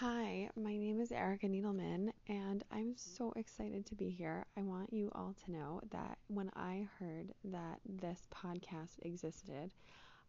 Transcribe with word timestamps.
Hi, 0.00 0.48
my 0.54 0.76
name 0.76 1.00
is 1.00 1.10
Erika 1.10 1.48
Needleman, 1.48 2.12
and 2.28 2.62
I'm 2.70 2.94
so 2.94 3.32
excited 3.34 3.84
to 3.86 3.96
be 3.96 4.10
here. 4.10 4.46
I 4.56 4.62
want 4.62 4.92
you 4.92 5.10
all 5.12 5.34
to 5.44 5.50
know 5.50 5.80
that 5.90 6.18
when 6.28 6.52
I 6.54 6.86
heard 7.00 7.34
that 7.46 7.80
this 7.84 8.28
podcast 8.32 9.00
existed, 9.02 9.72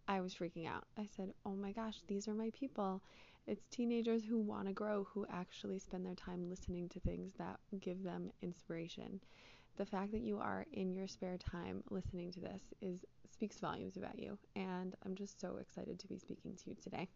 I 0.08 0.22
was 0.22 0.34
freaking 0.34 0.68
out. 0.68 0.86
I 0.98 1.06
said, 1.16 1.34
Oh 1.46 1.54
my 1.54 1.72
gosh, 1.72 1.98
these 2.08 2.28
are 2.28 2.34
my 2.34 2.50
people. 2.60 3.04
It's 3.46 3.68
teenagers 3.68 4.24
who 4.24 4.40
want 4.40 4.66
to 4.66 4.74
grow, 4.74 5.06
who 5.14 5.28
actually 5.32 5.78
spend 5.78 6.04
their 6.04 6.16
time 6.16 6.50
listening 6.50 6.90
to 6.90 7.00
things 7.00 7.34
that 7.38 7.60
give 7.80 8.02
them 8.02 8.32
inspiration. 8.42 9.20
The 9.78 9.86
fact 9.86 10.14
that 10.14 10.22
you 10.22 10.40
are 10.40 10.66
in 10.74 10.96
your 10.96 11.08
spare 11.08 11.38
time 11.38 11.84
listening 11.92 12.32
to 12.32 12.40
this 12.40 12.64
is 12.82 13.06
speaks 13.32 13.60
volumes 13.60 13.98
about 13.98 14.18
you, 14.18 14.40
and 14.56 14.96
I'm 15.06 15.14
just 15.14 15.40
so 15.40 15.58
excited 15.62 16.00
to 16.00 16.08
be 16.08 16.18
speaking 16.18 16.56
to 16.56 16.72
you 16.72 16.76
today 16.82 17.08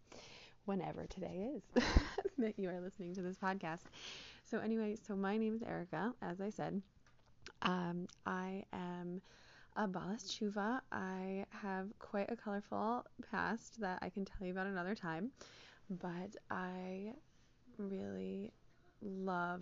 whenever 0.66 1.06
today 1.08 1.50
is 1.56 1.84
that 2.38 2.58
you 2.58 2.70
are 2.70 2.80
listening 2.80 3.14
to 3.16 3.22
this 3.22 3.38
podcast. 3.38 3.84
So, 4.46 4.60
anyway, 4.60 4.96
so 5.08 5.16
my 5.16 5.38
name 5.38 5.56
is 5.56 5.64
Erika, 5.64 6.14
as 6.22 6.42
I 6.42 6.50
said. 6.50 6.82
Um, 7.62 8.08
I 8.26 8.64
am 8.74 9.22
a 9.76 9.88
Balas 9.88 10.24
Tshuva. 10.24 10.82
I 10.92 11.46
have 11.50 11.88
quite 12.00 12.32
a 12.32 12.36
colorful 12.36 13.06
past 13.32 13.80
that 13.82 14.00
I 14.02 14.10
can 14.10 14.26
tell 14.26 14.46
you 14.46 14.52
about 14.52 14.68
another 14.68 14.96
time, 14.96 15.32
but 15.90 16.36
I 16.52 17.14
really 17.78 18.52
love 19.02 19.62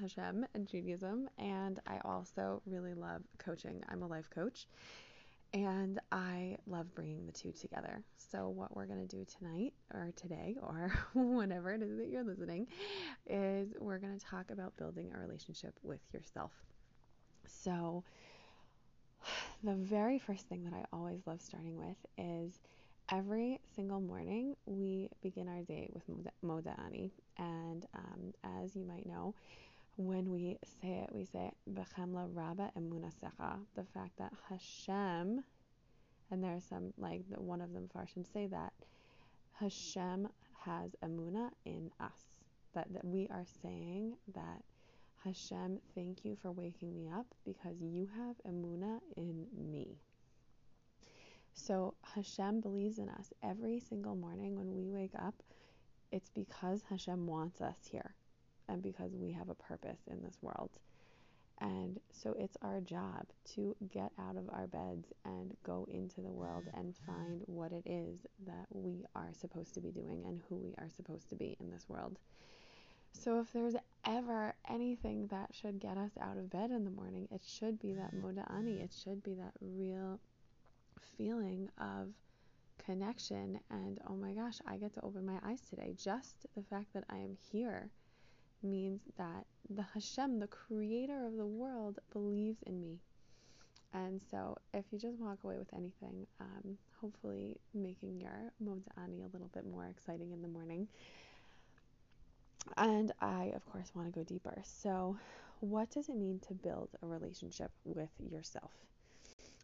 Hashem 0.00 0.46
and 0.54 0.66
Judaism, 0.66 1.28
and 1.38 1.80
I 1.86 1.98
also 2.04 2.62
really 2.66 2.94
love 2.94 3.22
coaching. 3.38 3.82
I'm 3.88 4.02
a 4.02 4.06
life 4.06 4.28
coach, 4.30 4.66
and 5.56 5.98
I 6.12 6.56
love 6.66 6.94
bringing 6.94 7.24
the 7.24 7.32
two 7.32 7.50
together. 7.50 8.02
So, 8.18 8.48
what 8.50 8.76
we're 8.76 8.84
going 8.84 9.06
to 9.06 9.16
do 9.16 9.24
tonight, 9.38 9.72
or 9.94 10.12
today, 10.14 10.56
or 10.62 10.92
whenever 11.14 11.72
it 11.72 11.82
is 11.82 11.96
that 11.96 12.08
you're 12.08 12.24
listening, 12.24 12.66
is 13.26 13.70
we're 13.80 13.98
going 13.98 14.18
to 14.18 14.24
talk 14.24 14.50
about 14.50 14.76
building 14.76 15.10
a 15.14 15.18
relationship 15.18 15.74
with 15.82 16.00
yourself. 16.12 16.52
So, 17.48 18.04
the 19.64 19.74
very 19.74 20.18
first 20.18 20.46
thing 20.46 20.64
that 20.64 20.74
I 20.74 20.84
always 20.92 21.20
love 21.26 21.40
starting 21.40 21.78
with 21.78 21.96
is 22.18 22.60
every 23.10 23.58
single 23.74 24.00
morning 24.00 24.56
we 24.66 25.08
begin 25.22 25.48
our 25.48 25.62
day 25.62 25.88
with 25.94 26.04
Moda'ani. 26.44 27.12
And 27.38 27.86
um, 27.94 28.34
as 28.62 28.76
you 28.76 28.84
might 28.84 29.06
know, 29.06 29.34
when 29.96 30.30
we 30.30 30.58
say 30.80 31.04
it, 31.04 31.10
we 31.12 31.24
say 31.24 31.50
Bechemla 31.70 32.28
Rabba 32.34 32.70
Emunasecha, 32.78 33.58
the 33.74 33.84
fact 33.94 34.18
that 34.18 34.32
Hashem, 34.48 35.42
and 36.30 36.44
there's 36.44 36.64
some 36.64 36.92
like 36.98 37.22
the, 37.30 37.40
one 37.40 37.62
of 37.62 37.72
the 37.72 37.80
meforshim 37.80 38.30
say 38.30 38.46
that 38.46 38.72
Hashem 39.58 40.28
has 40.64 40.90
Emuna 41.02 41.50
in 41.64 41.90
us, 41.98 42.36
that, 42.74 42.92
that 42.92 43.04
we 43.04 43.26
are 43.30 43.46
saying 43.62 44.16
that 44.34 44.62
Hashem, 45.24 45.78
thank 45.94 46.24
you 46.24 46.36
for 46.42 46.52
waking 46.52 46.94
me 46.94 47.08
up 47.08 47.26
because 47.44 47.80
you 47.80 48.06
have 48.18 48.36
Emuna 48.46 49.00
in 49.16 49.46
me. 49.56 49.96
So 51.54 51.94
Hashem 52.14 52.60
believes 52.60 52.98
in 52.98 53.08
us 53.08 53.32
every 53.42 53.80
single 53.80 54.14
morning 54.14 54.56
when 54.56 54.74
we 54.74 54.90
wake 54.90 55.14
up. 55.18 55.42
It's 56.12 56.28
because 56.28 56.82
Hashem 56.90 57.26
wants 57.26 57.62
us 57.62 57.78
here 57.90 58.14
and 58.68 58.82
because 58.82 59.12
we 59.14 59.32
have 59.32 59.48
a 59.48 59.54
purpose 59.54 60.00
in 60.10 60.22
this 60.22 60.38
world. 60.42 60.70
And 61.60 61.98
so 62.12 62.34
it's 62.38 62.56
our 62.60 62.80
job 62.80 63.26
to 63.54 63.74
get 63.90 64.12
out 64.18 64.36
of 64.36 64.50
our 64.50 64.66
beds 64.66 65.12
and 65.24 65.56
go 65.64 65.86
into 65.90 66.20
the 66.20 66.30
world 66.30 66.64
and 66.74 66.94
find 67.06 67.40
what 67.46 67.72
it 67.72 67.82
is 67.86 68.18
that 68.46 68.66
we 68.70 69.06
are 69.14 69.30
supposed 69.32 69.72
to 69.74 69.80
be 69.80 69.90
doing 69.90 70.24
and 70.26 70.42
who 70.48 70.56
we 70.56 70.74
are 70.76 70.90
supposed 70.94 71.30
to 71.30 71.34
be 71.34 71.56
in 71.58 71.70
this 71.70 71.86
world. 71.88 72.18
So 73.12 73.40
if 73.40 73.50
there's 73.52 73.76
ever 74.04 74.54
anything 74.68 75.28
that 75.28 75.48
should 75.54 75.80
get 75.80 75.96
us 75.96 76.10
out 76.20 76.36
of 76.36 76.50
bed 76.50 76.70
in 76.70 76.84
the 76.84 76.90
morning, 76.90 77.26
it 77.30 77.40
should 77.46 77.80
be 77.80 77.94
that 77.94 78.14
moda'ani. 78.14 78.82
It 78.84 78.92
should 78.92 79.22
be 79.22 79.34
that 79.34 79.54
real 79.60 80.20
feeling 81.16 81.70
of 81.78 82.08
connection 82.84 83.58
and 83.70 83.98
oh 84.08 84.14
my 84.14 84.32
gosh, 84.32 84.58
I 84.66 84.76
get 84.76 84.92
to 84.94 85.00
open 85.02 85.24
my 85.24 85.38
eyes 85.42 85.62
today. 85.62 85.94
Just 85.96 86.46
the 86.54 86.62
fact 86.62 86.92
that 86.92 87.04
I 87.08 87.16
am 87.16 87.36
here 87.50 87.88
means 88.66 89.00
that 89.16 89.46
the 89.70 89.82
Hashem, 89.94 90.38
the 90.38 90.46
creator 90.46 91.26
of 91.26 91.36
the 91.36 91.46
world, 91.46 91.98
believes 92.12 92.62
in 92.66 92.80
me. 92.80 92.98
And 93.94 94.20
so, 94.30 94.58
if 94.74 94.84
you 94.90 94.98
just 94.98 95.18
walk 95.18 95.38
away 95.44 95.56
with 95.56 95.72
anything, 95.72 96.26
um, 96.40 96.76
hopefully 97.00 97.56
making 97.72 98.20
your 98.20 98.52
Moda'ani 98.62 99.24
a 99.24 99.32
little 99.32 99.50
bit 99.54 99.66
more 99.66 99.86
exciting 99.86 100.32
in 100.32 100.42
the 100.42 100.48
morning. 100.48 100.88
And 102.76 103.12
I, 103.20 103.52
of 103.54 103.64
course, 103.70 103.92
want 103.94 104.12
to 104.12 104.18
go 104.18 104.24
deeper. 104.24 104.60
So, 104.64 105.16
what 105.60 105.90
does 105.90 106.08
it 106.08 106.16
mean 106.16 106.40
to 106.48 106.54
build 106.54 106.90
a 107.02 107.06
relationship 107.06 107.70
with 107.84 108.10
yourself? 108.30 108.72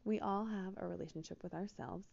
We 0.05 0.21
all 0.21 0.47
have 0.47 0.75
a 0.79 0.87
relationship 0.87 1.43
with 1.43 1.53
ourselves 1.53 2.07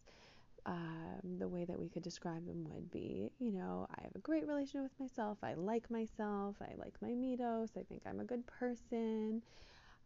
um, 0.66 1.38
the 1.40 1.48
way 1.48 1.66
that 1.66 1.80
we 1.80 1.90
could 1.90 2.04
describe 2.04 2.46
them 2.46 2.66
would 2.70 2.92
be, 2.92 3.32
you 3.40 3.52
know, 3.52 3.88
I 3.98 4.04
have 4.04 4.16
a 4.16 4.20
great 4.20 4.48
relationship 4.48 4.84
with 4.84 5.00
myself. 5.00 5.38
I 5.44 5.54
like 5.54 5.90
myself. 5.90 6.56
I 6.62 6.74
like 6.78 6.96
my 7.02 7.10
middos. 7.10 7.78
I 7.78 7.84
think 7.84 8.02
I'm 8.06 8.20
a 8.20 8.26
good 8.26 8.46
person. 8.48 9.42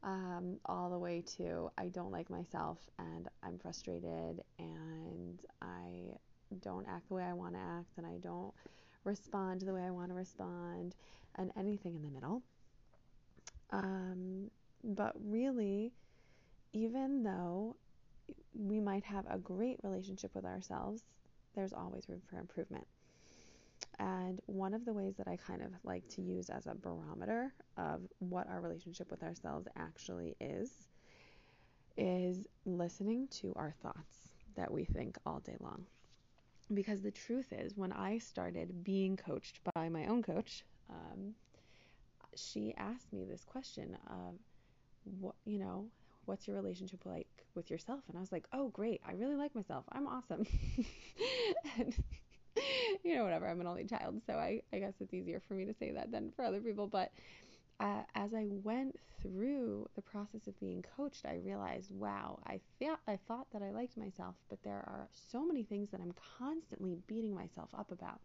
Um, 0.03 0.57
all 0.65 0.89
the 0.89 0.99
way 0.99 1.23
to 1.37 1.71
I 1.77 1.87
don't 1.87 2.11
like 2.11 2.29
myself 2.29 2.77
and 2.99 3.29
I'm 3.41 3.57
frustrated 3.57 4.43
and 4.59 5.39
I 5.61 6.17
don't 6.61 6.85
act 6.89 7.07
the 7.07 7.15
way 7.15 7.23
I 7.23 7.31
want 7.33 7.53
to 7.53 7.59
act 7.61 7.97
and 7.97 8.05
I 8.05 8.17
don't 8.21 8.53
respond 9.05 9.61
the 9.61 9.73
way 9.73 9.83
I 9.83 9.91
want 9.91 10.09
to 10.09 10.13
respond 10.13 10.95
and 11.35 11.51
anything 11.57 11.95
in 11.95 12.01
the 12.01 12.09
middle. 12.09 12.43
Um, 13.71 14.51
but 14.83 15.13
really, 15.23 15.93
even 16.73 17.23
though 17.23 17.77
we 18.53 18.79
might 18.79 19.03
have 19.03 19.25
a 19.29 19.37
great 19.37 19.79
relationship 19.83 20.31
with 20.33 20.45
ourselves, 20.45 21.03
there's 21.55 21.73
always 21.73 22.09
room 22.09 22.21
for 22.29 22.39
improvement. 22.39 22.85
And 23.99 24.39
one 24.45 24.73
of 24.73 24.85
the 24.85 24.93
ways 24.93 25.15
that 25.17 25.27
I 25.27 25.37
kind 25.37 25.61
of 25.61 25.71
like 25.83 26.07
to 26.09 26.21
use 26.21 26.49
as 26.49 26.65
a 26.67 26.73
barometer 26.73 27.53
of 27.77 28.01
what 28.19 28.47
our 28.47 28.61
relationship 28.61 29.11
with 29.11 29.23
ourselves 29.23 29.67
actually 29.75 30.35
is, 30.39 30.71
is 31.97 32.47
listening 32.65 33.27
to 33.41 33.53
our 33.55 33.73
thoughts 33.83 34.33
that 34.55 34.71
we 34.71 34.85
think 34.85 35.17
all 35.25 35.39
day 35.39 35.57
long. 35.59 35.85
Because 36.73 37.01
the 37.01 37.11
truth 37.11 37.51
is, 37.51 37.75
when 37.75 37.91
I 37.91 38.17
started 38.17 38.83
being 38.83 39.17
coached 39.17 39.59
by 39.75 39.89
my 39.89 40.07
own 40.07 40.23
coach, 40.23 40.63
um, 40.89 41.35
she 42.35 42.73
asked 42.77 43.11
me 43.13 43.25
this 43.25 43.43
question 43.43 43.97
of, 44.07 44.35
what, 45.19 45.35
you 45.45 45.59
know, 45.59 45.85
what's 46.25 46.47
your 46.47 46.55
relationship 46.55 47.05
like 47.05 47.27
with 47.55 47.69
yourself? 47.69 48.01
And 48.07 48.17
I 48.17 48.21
was 48.21 48.31
like, 48.31 48.45
oh, 48.53 48.69
great. 48.69 49.01
I 49.07 49.13
really 49.13 49.35
like 49.35 49.55
myself. 49.55 49.85
I'm 49.91 50.07
awesome. 50.07 50.45
and, 51.77 51.93
you 53.03 53.15
know, 53.15 53.23
whatever. 53.23 53.47
I'm 53.47 53.61
an 53.61 53.67
only 53.67 53.85
child. 53.85 54.21
So 54.25 54.33
I, 54.33 54.61
I 54.71 54.79
guess 54.79 54.93
it's 54.99 55.13
easier 55.13 55.41
for 55.47 55.53
me 55.53 55.65
to 55.65 55.73
say 55.73 55.91
that 55.91 56.11
than 56.11 56.31
for 56.35 56.45
other 56.45 56.61
people. 56.61 56.87
But 56.87 57.11
uh, 57.79 58.03
as 58.15 58.33
I 58.33 58.47
went 58.63 58.97
through 59.21 59.87
the 59.95 60.01
process 60.01 60.47
of 60.47 60.59
being 60.59 60.83
coached, 60.95 61.25
I 61.25 61.39
realized, 61.43 61.91
wow, 61.91 62.39
I 62.45 62.59
thought 62.79 62.99
I 63.07 63.17
thought 63.27 63.47
that 63.53 63.61
I 63.61 63.71
liked 63.71 63.97
myself, 63.97 64.35
but 64.49 64.61
there 64.63 64.83
are 64.87 65.07
so 65.31 65.45
many 65.45 65.63
things 65.63 65.89
that 65.91 66.01
I'm 66.01 66.13
constantly 66.37 66.97
beating 67.07 67.33
myself 67.33 67.69
up 67.77 67.91
about. 67.91 68.19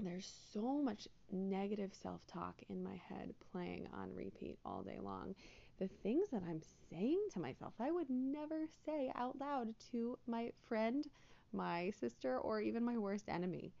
There's 0.00 0.30
so 0.52 0.82
much 0.82 1.08
negative 1.30 1.92
self-talk 2.02 2.56
in 2.68 2.82
my 2.82 3.00
head 3.08 3.32
playing 3.52 3.86
on 3.94 4.12
repeat 4.12 4.58
all 4.64 4.82
day 4.82 4.98
long 5.00 5.34
the 5.78 5.88
things 6.02 6.28
that 6.30 6.42
I'm 6.48 6.62
saying 6.90 7.20
to 7.32 7.40
myself, 7.40 7.74
I 7.80 7.90
would 7.90 8.10
never 8.10 8.66
say 8.84 9.10
out 9.16 9.38
loud 9.40 9.74
to 9.92 10.18
my 10.26 10.52
friend, 10.68 11.04
my 11.52 11.90
sister, 11.90 12.38
or 12.38 12.60
even 12.60 12.84
my 12.84 12.98
worst 12.98 13.28
enemy. 13.28 13.72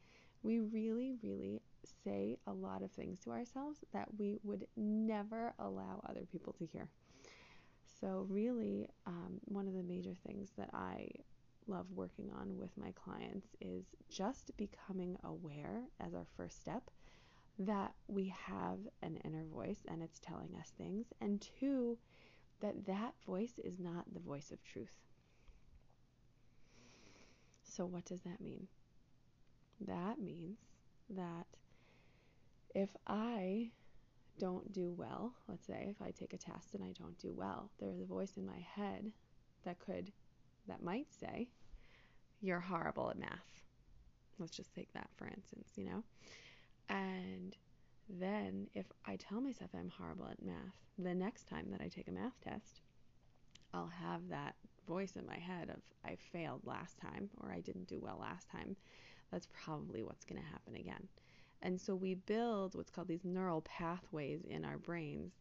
We 0.42 0.60
really, 0.60 1.14
really 1.22 1.62
say 2.04 2.38
a 2.46 2.52
lot 2.52 2.82
of 2.82 2.90
things 2.92 3.20
to 3.20 3.30
ourselves 3.30 3.84
that 3.92 4.08
we 4.18 4.38
would 4.42 4.66
never 4.76 5.54
allow 5.58 6.02
other 6.08 6.26
people 6.30 6.52
to 6.54 6.66
hear. 6.66 6.88
So, 8.00 8.26
really, 8.28 8.88
um, 9.06 9.40
one 9.44 9.68
of 9.68 9.74
the 9.74 9.82
major 9.82 10.14
things 10.26 10.50
that 10.58 10.70
I 10.74 11.08
love 11.66 11.86
working 11.94 12.30
on 12.38 12.58
with 12.58 12.70
my 12.76 12.92
clients 12.92 13.48
is 13.60 13.84
just 14.10 14.50
becoming 14.56 15.16
aware 15.24 15.84
as 16.00 16.14
our 16.14 16.26
first 16.36 16.60
step 16.60 16.90
that 17.58 17.92
we 18.08 18.34
have 18.46 18.78
an 19.02 19.18
inner 19.24 19.44
voice 19.44 19.78
and 19.88 20.02
it's 20.02 20.18
telling 20.18 20.54
us 20.58 20.72
things, 20.76 21.06
and 21.20 21.46
two, 21.58 21.98
that 22.60 22.86
that 22.86 23.14
voice 23.26 23.58
is 23.62 23.78
not 23.78 24.04
the 24.12 24.20
voice 24.20 24.50
of 24.50 24.62
truth. 24.64 24.94
So, 27.62 27.84
what 27.84 28.04
does 28.04 28.22
that 28.22 28.40
mean? 28.40 28.68
That 29.80 30.20
means 30.20 30.58
that 31.10 31.46
if 32.74 32.90
I 33.06 33.70
don't 34.38 34.72
do 34.72 34.92
well, 34.96 35.32
let's 35.48 35.66
say 35.66 35.88
if 35.90 36.04
I 36.04 36.10
take 36.10 36.32
a 36.32 36.38
test 36.38 36.74
and 36.74 36.82
I 36.82 36.92
don't 36.98 37.18
do 37.18 37.32
well, 37.34 37.70
there's 37.78 38.00
a 38.00 38.04
voice 38.04 38.32
in 38.36 38.46
my 38.46 38.64
head 38.74 39.12
that 39.64 39.78
could, 39.78 40.12
that 40.66 40.82
might 40.82 41.12
say, 41.12 41.48
you're 42.40 42.60
horrible 42.60 43.10
at 43.10 43.18
math. 43.18 43.62
Let's 44.38 44.56
just 44.56 44.74
take 44.74 44.92
that 44.94 45.08
for 45.16 45.26
instance, 45.26 45.72
you 45.76 45.84
know? 45.84 46.02
And 46.88 47.56
then 48.08 48.68
if 48.74 48.86
I 49.06 49.16
tell 49.16 49.40
myself 49.40 49.70
I'm 49.74 49.90
horrible 49.90 50.28
at 50.30 50.42
math, 50.42 50.74
the 50.98 51.14
next 51.14 51.48
time 51.48 51.70
that 51.70 51.80
I 51.80 51.88
take 51.88 52.08
a 52.08 52.12
math 52.12 52.38
test, 52.42 52.80
I'll 53.72 53.88
have 53.88 54.28
that 54.28 54.54
voice 54.86 55.16
in 55.16 55.26
my 55.26 55.38
head 55.38 55.70
of 55.70 55.80
I 56.04 56.16
failed 56.16 56.60
last 56.64 56.98
time 56.98 57.30
or 57.40 57.50
I 57.50 57.60
didn't 57.60 57.88
do 57.88 57.98
well 58.00 58.18
last 58.20 58.50
time. 58.50 58.76
That's 59.32 59.48
probably 59.64 60.02
what's 60.02 60.24
going 60.24 60.40
to 60.40 60.48
happen 60.48 60.76
again. 60.76 61.08
And 61.62 61.80
so 61.80 61.94
we 61.94 62.14
build 62.14 62.74
what's 62.74 62.90
called 62.90 63.08
these 63.08 63.24
neural 63.24 63.62
pathways 63.62 64.44
in 64.44 64.64
our 64.64 64.76
brains 64.78 65.32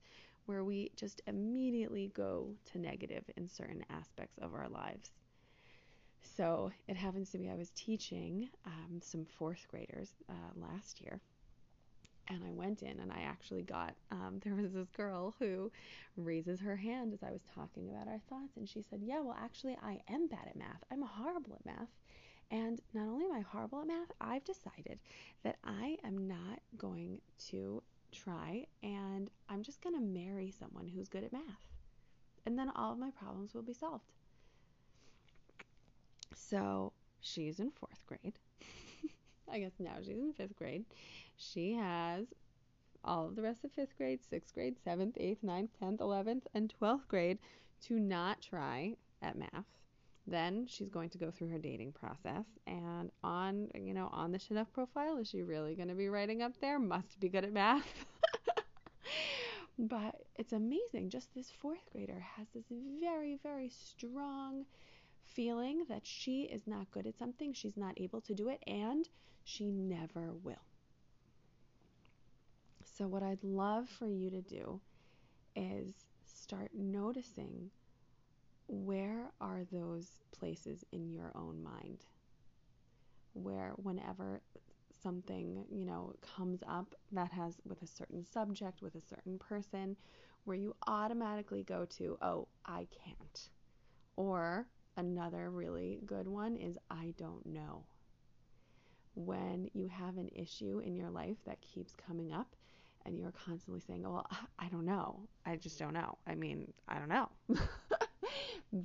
where 0.46 0.64
we 0.64 0.92
just 0.96 1.22
immediately 1.28 2.12
go 2.14 2.56
to 2.72 2.80
negative 2.80 3.24
in 3.38 3.48
certain 3.48 3.84
aspects 3.90 4.38
of 4.42 4.54
our 4.54 4.70
lives. 4.70 5.12
So 6.22 6.72
it 6.88 6.96
happens 6.96 7.30
to 7.32 7.38
be 7.38 7.50
I 7.50 7.56
was 7.56 7.72
teaching 7.72 8.50
um, 8.66 9.00
some 9.02 9.26
fourth 9.26 9.68
graders 9.70 10.16
uh, 10.30 10.34
last 10.56 11.02
year. 11.02 11.22
And 12.30 12.44
I 12.44 12.52
went 12.52 12.82
in 12.82 13.00
and 13.00 13.12
I 13.12 13.22
actually 13.22 13.64
got, 13.64 13.96
um, 14.12 14.40
there 14.44 14.56
was 14.56 14.74
this 14.74 14.90
girl 14.90 15.36
who 15.40 15.72
raises 16.16 16.60
her 16.62 16.76
hand 16.76 17.14
as 17.14 17.24
I 17.24 17.32
was 17.32 17.42
talking 17.54 17.90
about 17.90 18.08
our 18.08 18.20
thoughts. 18.30 18.58
And 18.58 18.68
she 18.68 18.82
said, 18.82 19.02
Yeah, 19.04 19.22
well, 19.22 19.38
actually, 19.40 19.78
I 19.84 20.02
am 20.10 20.28
bad 20.28 20.48
at 20.48 20.56
math. 20.56 20.84
I'm 20.92 21.02
horrible 21.02 21.56
at 21.56 21.66
math. 21.66 21.90
And 22.52 22.80
not 22.94 23.08
only 23.08 23.26
am 23.26 23.32
I 23.34 23.42
horrible 23.42 23.82
at 23.82 23.88
math, 23.88 24.12
I've 24.22 24.44
decided 24.44 25.00
that 25.44 25.58
I 25.64 25.98
am 26.04 26.28
not 26.28 26.60
going 26.78 27.20
to 27.50 27.82
try 28.12 28.68
and 28.84 29.30
I'm 29.50 29.64
just 29.64 29.82
going 29.82 29.96
to 29.96 30.02
marry 30.02 30.52
someone 30.52 30.88
who's 30.88 31.10
good 31.10 31.24
at 31.24 31.34
math. 31.34 31.68
And 32.46 32.58
then 32.58 32.72
all 32.76 32.92
of 32.94 33.00
my 33.00 33.10
problems 33.12 33.54
will 33.54 33.64
be 33.64 33.74
solved. 33.74 34.12
So 36.36 36.94
she's 37.22 37.60
in 37.60 37.72
fourth 37.72 38.06
grade. 38.06 38.38
I 39.52 39.60
guess 39.60 39.74
now 39.80 39.96
she's 40.00 40.18
in 40.18 40.34
fifth 40.34 40.56
grade. 40.56 40.86
She 41.38 41.74
has 41.74 42.26
all 43.04 43.28
of 43.28 43.36
the 43.36 43.42
rest 43.42 43.64
of 43.64 43.72
fifth 43.72 43.98
grade, 43.98 44.20
sixth 44.30 44.54
grade, 44.54 44.76
seventh, 44.84 45.18
eighth, 45.20 45.44
ninth, 45.44 45.72
tenth, 45.80 46.02
eleventh, 46.02 46.48
and 46.54 46.70
twelfth 46.70 47.08
grade 47.08 47.40
to 47.88 48.00
not 48.00 48.42
try 48.42 48.96
at 49.22 49.38
math. 49.38 49.66
Then 50.26 50.66
she's 50.68 50.90
going 50.90 51.10
to 51.10 51.18
go 51.18 51.32
through 51.32 51.50
her 51.50 51.60
dating 51.60 51.92
process 51.92 52.46
and 52.66 53.12
on 53.24 53.68
you 53.76 53.94
know 53.94 54.10
on 54.14 54.32
the 54.32 54.38
Shidduch 54.38 54.72
profile 54.72 55.18
is 55.18 55.30
she 55.30 55.42
really 55.44 55.76
going 55.76 55.90
to 55.90 55.96
be 55.96 56.08
writing 56.08 56.42
up 56.42 56.54
there? 56.62 56.80
Must 56.80 57.20
be 57.20 57.30
good 57.30 57.44
at 57.44 57.52
math. 57.52 58.06
But 59.78 60.22
it's 60.36 60.54
amazing 60.54 61.10
just 61.10 61.34
this 61.34 61.50
fourth 61.50 61.90
grader 61.92 62.20
has 62.38 62.48
this 62.54 62.66
very 63.02 63.40
very 63.42 63.70
strong 63.70 64.66
feeling 65.26 65.86
that 65.90 66.06
she 66.06 66.44
is 66.44 66.68
not 66.68 66.92
good 66.92 67.08
at 67.08 67.18
something 67.18 67.54
she's 67.54 67.76
not 67.76 68.00
able 68.00 68.22
to 68.22 68.36
do 68.36 68.50
it 68.50 68.62
and 68.68 69.10
she 69.44 69.72
never 69.72 70.32
will 70.44 70.66
so 72.86 73.08
what 73.08 73.24
I'd 73.24 73.44
love 73.44 73.90
for 73.90 74.08
you 74.08 74.30
to 74.30 74.42
do 74.42 74.80
is 75.56 75.94
start 76.26 76.72
noticing 76.74 77.72
where 78.68 79.32
are 79.42 79.64
those 79.72 80.08
places 80.32 80.84
in 80.92 81.12
your 81.12 81.32
own 81.36 81.64
mind 81.64 82.06
where 83.34 83.74
whenever 83.78 84.42
something, 85.02 85.66
you 85.70 85.86
know, 85.86 86.14
comes 86.22 86.62
up 86.68 86.96
that 87.12 87.32
has 87.32 87.56
with 87.66 87.82
a 87.82 87.88
certain 87.88 88.24
subject, 88.24 88.82
with 88.82 88.96
a 88.96 89.02
certain 89.02 89.38
person, 89.40 89.96
where 90.46 90.58
you 90.58 90.76
automatically 90.88 91.64
go 91.64 91.86
to, 91.86 92.18
oh, 92.22 92.48
I 92.66 92.88
can't. 93.04 93.50
Or 94.16 94.68
another 94.98 95.50
really 95.50 96.00
good 96.06 96.28
one 96.28 96.56
is, 96.56 96.78
I 96.90 97.14
don't 97.18 97.46
know. 97.46 97.86
When 99.16 99.70
you 99.74 99.88
have 99.88 100.18
an 100.18 100.30
issue 100.36 100.80
in 100.80 100.96
your 100.96 101.10
life 101.10 101.38
that 101.46 101.62
keeps 101.62 101.96
coming 101.96 102.34
up 102.34 102.56
and 103.06 103.18
you're 103.18 103.32
constantly 103.32 103.82
saying, 103.82 104.06
oh, 104.06 104.14
well, 104.14 104.28
I 104.60 104.68
don't 104.70 104.86
know. 104.86 105.28
I 105.46 105.56
just 105.56 105.78
don't 105.80 105.94
know. 105.94 106.18
I 106.28 106.36
mean, 106.36 106.72
I 106.88 106.98
don't 107.00 107.10
know. 107.10 107.30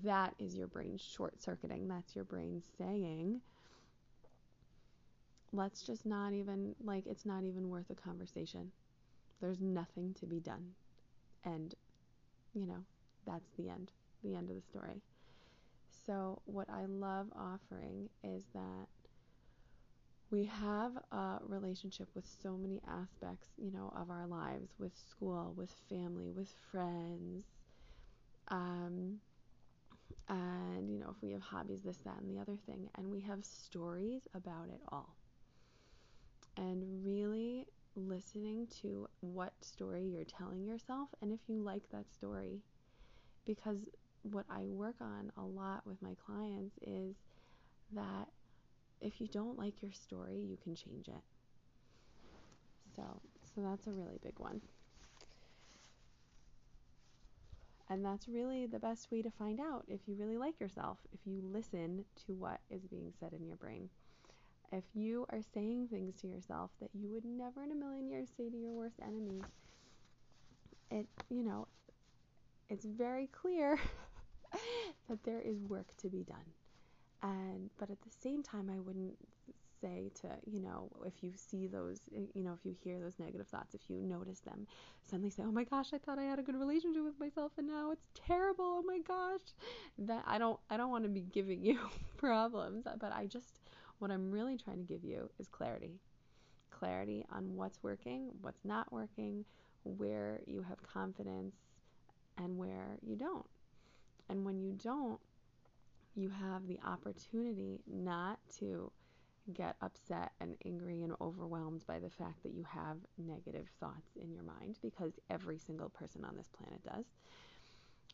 that 0.04 0.34
is 0.38 0.54
your 0.54 0.66
brain 0.66 0.98
short 0.98 1.40
circuiting. 1.42 1.88
That's 1.88 2.14
your 2.14 2.25
brain 2.25 2.62
saying, 2.78 3.40
let's 5.52 5.82
just 5.82 6.04
not 6.06 6.32
even, 6.32 6.74
like, 6.82 7.06
it's 7.06 7.24
not 7.26 7.44
even 7.44 7.69
worth 7.69 7.90
a 7.90 7.94
conversation. 7.94 8.70
There's 9.40 9.60
nothing 9.60 10.14
to 10.20 10.26
be 10.26 10.40
done. 10.40 10.72
And, 11.44 11.74
you 12.54 12.66
know, 12.66 12.84
that's 13.26 13.50
the 13.58 13.69
end, 13.70 13.92
the 14.24 14.36
end 14.36 14.50
of 14.50 14.56
the 14.56 14.62
story. 14.62 15.02
So, 16.06 16.40
what 16.46 16.69
I 16.70 16.86
love 16.86 17.28
offering 17.36 18.08
is 18.24 18.44
that 18.54 18.88
we 20.30 20.44
have 20.44 20.92
a 21.12 21.38
relationship 21.42 22.08
with 22.14 22.26
so 22.42 22.56
many 22.56 22.80
aspects, 22.86 23.48
you 23.56 23.70
know, 23.70 23.92
of 23.96 24.10
our 24.10 24.26
lives 24.26 24.70
with 24.78 24.96
school, 24.96 25.54
with 25.56 25.70
family, 25.88 26.30
with 26.32 26.52
friends, 26.70 27.44
um, 28.48 29.20
and 30.28 30.90
you 30.90 30.98
know 30.98 31.10
if 31.10 31.20
we 31.22 31.30
have 31.32 31.42
hobbies 31.42 31.82
this 31.82 31.98
that 31.98 32.19
and 32.20 32.30
the 32.30 32.40
other 32.40 32.56
thing 32.66 32.88
and 32.96 33.10
we 33.10 33.20
have 33.20 33.44
stories 33.44 34.22
about 34.34 34.69
it 34.69 34.80
all. 34.90 35.16
And 36.56 37.04
really 37.04 37.66
listening 37.94 38.66
to 38.82 39.08
what 39.20 39.52
story 39.62 40.04
you're 40.04 40.24
telling 40.24 40.64
yourself 40.64 41.08
and 41.20 41.32
if 41.32 41.40
you 41.48 41.60
like 41.62 41.82
that 41.90 42.10
story 42.12 42.62
because 43.46 43.78
what 44.22 44.46
I 44.50 44.64
work 44.69 44.96
on 45.00 45.32
a 45.36 45.42
lot 45.42 45.86
with 45.86 46.02
my 46.02 46.14
clients 46.26 46.76
is 46.82 47.16
that 47.94 48.28
if 49.00 49.20
you 49.20 49.28
don't 49.28 49.58
like 49.58 49.82
your 49.82 49.92
story 49.92 50.38
you 50.38 50.56
can 50.62 50.74
change 50.74 51.08
it 51.08 51.22
so 52.94 53.20
so 53.54 53.60
that's 53.62 53.86
a 53.86 53.92
really 53.92 54.18
big 54.22 54.38
one 54.38 54.60
And 57.90 58.04
that's 58.04 58.28
really 58.28 58.66
the 58.66 58.78
best 58.78 59.10
way 59.10 59.22
to 59.22 59.30
find 59.30 59.58
out 59.60 59.84
if 59.88 60.00
you 60.06 60.14
really 60.16 60.36
like 60.36 60.60
yourself, 60.60 60.98
if 61.12 61.20
you 61.24 61.40
listen 61.42 62.04
to 62.26 62.34
what 62.34 62.60
is 62.70 62.86
being 62.86 63.12
said 63.18 63.32
in 63.32 63.46
your 63.46 63.56
brain. 63.56 63.88
If 64.72 64.84
you 64.94 65.26
are 65.30 65.40
saying 65.54 65.88
things 65.88 66.16
to 66.20 66.26
yourself 66.26 66.70
that 66.80 66.90
you 66.94 67.10
would 67.10 67.24
never 67.24 67.62
in 67.62 67.72
a 67.72 67.74
million 67.74 68.08
years 68.08 68.28
say 68.36 68.50
to 68.50 68.56
your 68.56 68.74
worst 68.74 69.00
enemy, 69.02 69.40
it, 70.90 71.06
you 71.30 71.42
know, 71.42 71.68
it's 72.68 72.84
very 72.84 73.26
clear 73.28 73.78
that 75.08 75.24
there 75.24 75.40
is 75.40 75.62
work 75.64 75.96
to 75.98 76.08
be 76.08 76.22
done. 76.24 76.52
And 77.23 77.70
but 77.79 77.91
at 77.91 78.00
the 78.03 78.11
same 78.11 78.43
time 78.43 78.70
I 78.75 78.79
wouldn't 78.79 79.17
say 79.81 80.11
to, 80.23 80.29
you 80.47 80.61
know, 80.61 80.91
if 81.06 81.23
you 81.23 81.32
see 81.37 81.67
those, 81.67 82.00
eh, 82.15 82.20
you 82.35 82.43
know, 82.44 82.53
if 82.53 82.65
you 82.65 82.75
hear 82.82 83.00
those 83.00 83.19
negative 83.19 83.49
thoughts, 83.49 83.75
if 83.75 83.81
you 83.89 83.96
notice 84.03 84.41
them, 84.41 84.67
suddenly 85.05 85.31
say, 85.31 85.43
"Oh 85.44 85.53
my 85.53 85.65
gosh, 85.65 85.93
I 85.93 85.98
thought 85.98 86.19
I 86.19 86.25
had 86.25 86.39
a 86.39 86.43
good 86.43 86.56
relationship 86.56 87.03
with 87.05 87.19
myself 87.19 87.53
and 87.58 87.67
now 87.67 87.91
it's 87.93 88.08
terrible. 88.15 88.65
Oh 88.65 88.82
my 88.87 88.98
gosh." 89.01 89.41
That 89.98 90.25
I 90.27 90.39
don't 90.39 90.60
I 90.70 90.77
don't 90.77 90.91
want 90.91 91.05
to 91.05 91.10
be 91.10 91.20
giving 91.39 91.65
you 91.65 91.81
problems, 92.17 92.87
but 93.01 93.13
I 93.13 93.27
just 93.27 93.60
what 93.98 94.10
I'm 94.10 94.31
really 94.31 94.56
trying 94.56 94.79
to 94.79 94.84
give 94.84 95.05
you 95.05 95.31
is 95.39 95.48
clarity. 95.48 96.01
Clarity 96.70 97.25
on 97.32 97.56
what's 97.56 97.82
working, 97.82 98.31
what's 98.43 98.65
not 98.65 98.93
working, 98.93 99.44
where 99.84 100.41
you 100.46 100.63
have 100.63 100.82
confidence 100.82 101.56
and 102.39 102.58
where 102.58 102.98
you 103.03 103.17
don't. 103.17 103.46
And 104.29 104.44
when 104.44 104.60
you 104.60 104.72
don't, 104.72 105.20
you 106.19 106.31
have 106.31 106.67
the 106.67 106.81
opportunity 106.84 107.81
not 107.87 108.41
to 108.58 108.91
get 109.55 109.77
upset 109.81 110.32
and 110.41 110.56
angry 110.67 111.03
and 111.03 111.15
overwhelmed 111.20 111.84
by 111.87 111.98
the 111.98 112.10
fact 112.10 112.43
that 112.43 112.53
you 112.53 112.65
have 112.65 112.98
negative 113.17 113.69
thoughts 113.81 114.17
in 114.20 114.32
your 114.32 114.43
mind 114.43 114.79
because 114.82 115.13
every 115.31 115.58
single 115.58 115.89
person 115.89 116.25
on 116.25 116.37
this 116.37 116.48
planet 116.48 116.82
does. 116.84 117.06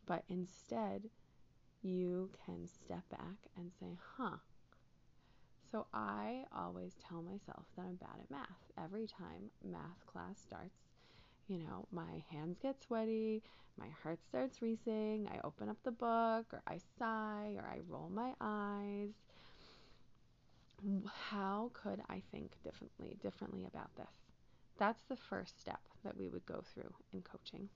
But 0.06 0.22
instead, 0.28 1.04
you 1.82 2.30
can 2.44 2.68
step 2.68 3.08
back 3.10 3.50
and 3.56 3.72
say, 3.80 3.98
huh. 4.16 4.36
So 5.72 5.86
I 5.92 6.44
always 6.56 6.94
tell 7.08 7.22
myself 7.22 7.64
that 7.74 7.82
I'm 7.82 7.96
bad 7.96 8.20
at 8.22 8.30
math. 8.30 8.70
Every 8.78 9.06
time 9.06 9.50
math 9.64 10.06
class 10.06 10.38
starts, 10.38 10.83
you 11.48 11.58
know, 11.58 11.86
my 11.92 12.22
hands 12.30 12.58
get 12.60 12.82
sweaty, 12.82 13.42
my 13.78 13.88
heart 14.02 14.20
starts 14.24 14.62
racing, 14.62 15.28
I 15.32 15.40
open 15.44 15.68
up 15.68 15.76
the 15.84 15.90
book, 15.90 16.46
or 16.52 16.62
I 16.66 16.78
sigh, 16.98 17.54
or 17.56 17.64
I 17.66 17.80
roll 17.88 18.08
my 18.08 18.32
eyes 18.40 19.10
how 21.30 21.70
could 21.72 22.00
I 22.08 22.22
think 22.30 22.52
differently 22.62 23.16
differently 23.22 23.64
about 23.66 23.94
this? 23.96 24.30
That's 24.78 25.02
the 25.04 25.16
first 25.16 25.60
step 25.60 25.80
that 26.04 26.16
we 26.16 26.28
would 26.28 26.44
go 26.46 26.62
through 26.74 26.92
in 27.12 27.22
coaching. 27.22 27.68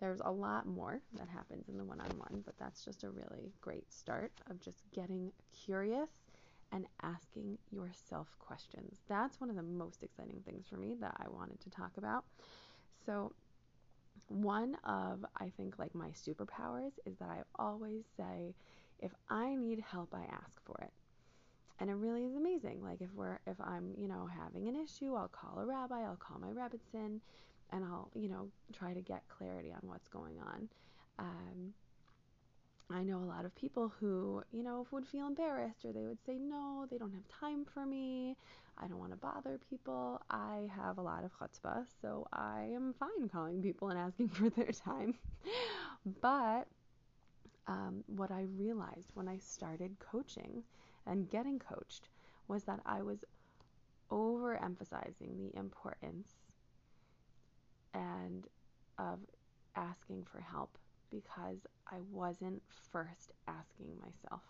There's 0.00 0.20
a 0.24 0.30
lot 0.30 0.66
more 0.66 1.00
that 1.18 1.28
happens 1.28 1.68
in 1.68 1.76
the 1.76 1.84
one-on-one, 1.84 2.42
but 2.46 2.56
that's 2.58 2.84
just 2.84 3.02
a 3.04 3.10
really 3.10 3.52
great 3.60 3.92
start 3.92 4.32
of 4.48 4.60
just 4.60 4.82
getting 4.94 5.32
curious 5.52 6.10
and 6.72 6.86
asking 7.02 7.58
yourself 7.70 8.28
questions. 8.38 8.98
That's 9.08 9.40
one 9.40 9.50
of 9.50 9.56
the 9.56 9.62
most 9.62 10.02
exciting 10.02 10.40
things 10.44 10.66
for 10.68 10.76
me 10.76 10.94
that 11.00 11.16
I 11.18 11.28
wanted 11.28 11.60
to 11.60 11.70
talk 11.70 11.96
about. 11.96 12.24
So, 13.08 13.32
one 14.28 14.76
of 14.84 15.24
I 15.36 15.50
think 15.56 15.78
like 15.78 15.94
my 15.94 16.10
superpowers 16.10 16.92
is 17.06 17.18
that 17.18 17.30
I 17.30 17.42
always 17.58 18.04
say 18.16 18.54
if 18.98 19.12
I 19.30 19.54
need 19.54 19.80
help, 19.80 20.14
I 20.14 20.24
ask 20.24 20.62
for 20.66 20.76
it. 20.82 20.92
and 21.80 21.90
it 21.90 21.94
really 21.94 22.24
is 22.24 22.34
amazing. 22.36 22.82
Like 22.82 23.00
if 23.00 23.12
we're 23.14 23.38
if 23.46 23.60
I'm, 23.60 23.94
you 23.96 24.08
know, 24.08 24.26
having 24.26 24.68
an 24.68 24.76
issue, 24.76 25.14
I'll 25.14 25.28
call 25.28 25.58
a 25.60 25.66
rabbi, 25.66 26.02
I'll 26.04 26.16
call 26.16 26.38
my 26.40 26.50
rebbetzin, 26.50 27.20
and 27.70 27.84
I'll, 27.84 28.10
you 28.14 28.28
know, 28.28 28.50
try 28.72 28.94
to 28.94 29.02
get 29.02 29.28
clarity 29.28 29.72
on 29.72 29.80
what's 29.88 30.08
going 30.08 30.38
on. 30.40 30.68
Um, 31.18 31.74
I 32.90 33.02
know 33.02 33.18
a 33.18 33.24
lot 33.24 33.44
of 33.44 33.54
people 33.54 33.92
who, 34.00 34.42
you 34.50 34.62
know, 34.62 34.86
would 34.90 35.06
feel 35.06 35.26
embarrassed 35.26 35.84
or 35.84 35.92
they 35.92 36.06
would 36.06 36.24
say, 36.24 36.38
no, 36.38 36.86
they 36.90 36.96
don't 36.96 37.12
have 37.12 37.28
time 37.28 37.66
for 37.66 37.84
me. 37.84 38.36
I 38.78 38.86
don't 38.86 38.98
want 38.98 39.12
to 39.12 39.18
bother 39.18 39.58
people. 39.68 40.22
I 40.30 40.68
have 40.74 40.96
a 40.96 41.02
lot 41.02 41.22
of 41.22 41.32
chutzpah, 41.38 41.84
so 42.00 42.26
I 42.32 42.70
am 42.74 42.94
fine 42.98 43.28
calling 43.28 43.60
people 43.60 43.90
and 43.90 43.98
asking 43.98 44.28
for 44.28 44.48
their 44.48 44.72
time. 44.72 45.14
but 46.22 46.66
um, 47.66 48.04
what 48.06 48.30
I 48.30 48.46
realized 48.56 49.10
when 49.12 49.28
I 49.28 49.36
started 49.36 49.98
coaching 49.98 50.62
and 51.06 51.28
getting 51.28 51.58
coached 51.58 52.08
was 52.48 52.64
that 52.64 52.80
I 52.86 53.02
was 53.02 53.22
overemphasizing 54.10 55.36
the 55.36 55.54
importance 55.58 56.30
and 57.92 58.46
of 58.98 59.18
asking 59.76 60.24
for 60.24 60.40
help 60.40 60.78
because 61.10 61.58
I 61.90 61.96
wasn't 62.10 62.62
first 62.92 63.32
asking 63.46 63.96
myself. 64.00 64.42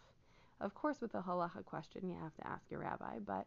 Of 0.60 0.74
course, 0.74 1.00
with 1.00 1.14
a 1.14 1.22
halacha 1.22 1.64
question, 1.64 2.08
you 2.08 2.16
have 2.20 2.34
to 2.36 2.46
ask 2.46 2.70
your 2.70 2.80
rabbi, 2.80 3.18
but 3.24 3.46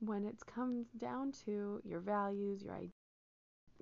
when 0.00 0.24
it 0.24 0.36
comes 0.46 0.86
down 0.98 1.32
to 1.44 1.80
your 1.84 2.00
values, 2.00 2.62
your 2.62 2.74
ideas, 2.74 2.92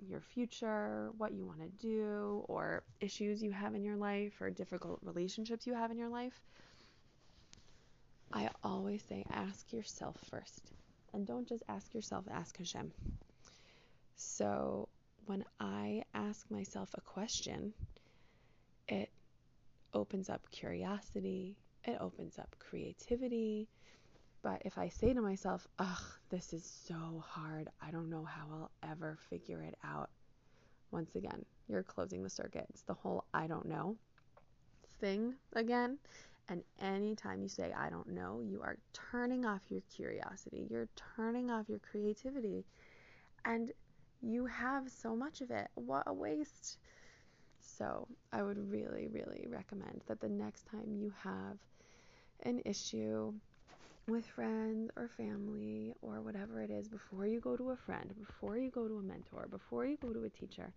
your 0.09 0.21
future, 0.21 1.11
what 1.17 1.33
you 1.33 1.45
want 1.47 1.61
to 1.61 1.69
do, 1.87 2.45
or 2.49 2.83
issues 3.01 3.43
you 3.43 3.53
have 3.53 3.75
in 3.75 3.85
your 3.85 3.97
life, 3.97 4.41
or 4.41 4.51
difficult 4.51 4.99
relationships 5.03 5.67
you 5.67 5.75
have 5.75 5.91
in 5.91 5.99
your 5.99 6.09
life, 6.09 6.41
I 8.33 8.51
always 8.63 9.03
say 9.05 9.25
ask 9.31 9.73
yourself 9.73 10.17
first. 10.31 10.73
And 11.13 11.27
don't 11.27 11.49
just 11.49 11.63
ask 11.69 11.95
yourself, 11.95 12.25
ask 12.31 12.57
Hashem. 12.59 12.93
So 14.17 14.89
when 15.27 15.45
I 15.61 16.03
ask 16.15 16.51
myself 16.51 16.91
a 16.95 17.01
question, 17.01 17.73
it 18.89 19.11
opens 19.95 20.29
up 20.29 20.43
curiosity, 20.51 21.57
it 21.85 21.97
opens 22.01 22.39
up 22.39 22.55
creativity. 22.59 23.69
But 24.43 24.63
if 24.65 24.79
I 24.79 24.89
say 24.89 25.13
to 25.13 25.21
myself, 25.21 25.67
ugh, 25.79 26.03
this 26.31 26.53
is 26.53 26.65
so 26.87 27.25
hard, 27.27 27.69
I 27.83 27.91
don't 27.91 28.11
know 28.11 28.25
how 28.25 28.47
I'll 28.53 28.71
ever 28.91 29.19
figure 29.29 29.63
it 29.63 29.77
out, 29.85 30.11
once 30.91 31.15
again, 31.17 31.45
you're 31.69 31.83
closing 31.83 32.23
the 32.23 32.31
circuit. 32.31 32.67
It's 32.71 32.83
the 32.83 32.95
whole 32.95 33.25
I 33.35 33.47
don't 33.47 33.67
know 33.67 33.97
thing 35.01 35.35
again. 35.55 35.99
And 36.49 36.63
anytime 36.81 37.43
you 37.43 37.49
say 37.49 37.73
I 37.77 37.91
don't 37.91 38.09
know, 38.09 38.41
you 38.43 38.63
are 38.63 38.79
turning 38.93 39.45
off 39.45 39.61
your 39.69 39.83
curiosity, 39.95 40.67
you're 40.71 40.89
turning 41.17 41.51
off 41.51 41.69
your 41.69 41.81
creativity. 41.81 42.65
And 43.45 43.73
you 44.23 44.47
have 44.47 44.91
so 44.91 45.15
much 45.15 45.41
of 45.43 45.51
it. 45.51 45.69
What 45.75 46.05
a 46.07 46.13
waste. 46.13 46.79
So, 47.79 48.09
I 48.33 48.43
would 48.43 48.59
really, 48.71 49.07
really 49.07 49.47
recommend 49.49 50.03
that 50.09 50.21
the 50.21 50.29
next 50.29 50.67
time 50.67 50.97
you 50.97 51.13
have 51.23 51.59
an 52.43 52.61
issue 52.65 53.33
with 54.09 54.27
friends 54.27 54.91
or 54.97 55.09
family 55.17 55.95
or 56.03 56.21
whatever 56.21 56.61
it 56.61 56.71
is, 56.71 56.89
before 56.89 57.27
you 57.27 57.39
go 57.41 57.57
to 57.57 57.71
a 57.71 57.77
friend, 57.77 58.13
before 58.19 58.59
you 58.59 58.71
go 58.71 58.89
to 58.89 58.99
a 58.99 59.03
mentor, 59.03 59.47
before 59.49 59.87
you 59.87 59.97
go 60.03 60.13
to 60.13 60.25
a 60.25 60.29
teacher, 60.29 60.73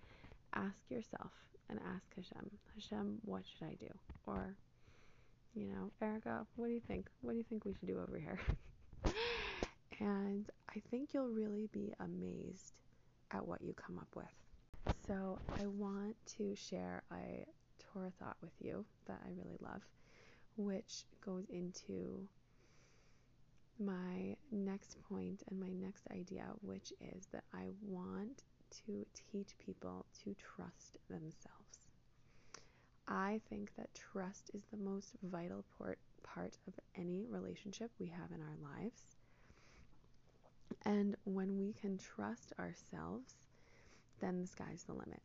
ask 0.53 0.75
yourself 0.89 1.31
and 1.69 1.79
ask 1.79 2.03
Hashem, 2.15 2.51
Hashem, 2.75 3.17
what 3.25 3.43
should 3.47 3.67
I 3.67 3.75
do? 3.79 3.89
Or, 4.27 4.55
you 5.55 5.69
know, 5.69 5.91
Erika, 6.01 6.45
what 6.55 6.67
do 6.67 6.73
you 6.73 6.81
think? 6.87 7.07
What 7.21 7.31
do 7.31 7.37
you 7.37 7.45
think 7.49 7.65
we 7.65 7.73
should 7.73 7.87
do 7.87 7.99
over 7.99 8.19
here? 8.19 8.39
and 9.99 10.47
I 10.69 10.81
think 10.91 11.13
you'll 11.13 11.29
really 11.29 11.67
be 11.71 11.93
amazed 11.99 12.73
at 13.31 13.47
what 13.47 13.61
you 13.61 13.73
come 13.73 13.97
up 13.97 14.09
with. 14.15 14.50
So, 15.07 15.39
I 15.59 15.65
want 15.65 16.15
to 16.37 16.55
share 16.55 17.03
a 17.11 17.45
Torah 17.79 18.11
thought 18.19 18.37
with 18.41 18.53
you 18.59 18.85
that 19.07 19.19
I 19.25 19.29
really 19.29 19.57
love, 19.59 19.81
which 20.55 21.05
goes 21.25 21.45
into 21.49 22.27
my 23.79 24.35
next 24.51 24.97
point 25.09 25.41
and 25.49 25.59
my 25.59 25.71
next 25.71 26.03
idea, 26.11 26.45
which 26.61 26.93
is 27.01 27.25
that 27.31 27.43
I 27.53 27.69
want 27.81 28.43
to 28.85 29.05
teach 29.31 29.57
people 29.57 30.05
to 30.23 30.35
trust 30.35 30.97
themselves. 31.09 31.89
I 33.07 33.41
think 33.49 33.75
that 33.75 33.93
trust 33.93 34.51
is 34.53 34.61
the 34.71 34.77
most 34.77 35.15
vital 35.23 35.65
part, 35.77 35.99
part 36.23 36.57
of 36.67 36.73
any 36.95 37.25
relationship 37.27 37.91
we 37.99 38.07
have 38.07 38.31
in 38.31 38.41
our 38.41 38.57
lives. 38.79 39.15
And 40.83 41.15
when 41.25 41.57
we 41.57 41.73
can 41.73 41.97
trust 41.97 42.53
ourselves, 42.59 43.33
then 44.21 44.41
the 44.41 44.47
sky's 44.47 44.83
the 44.83 44.93
limit. 44.93 45.21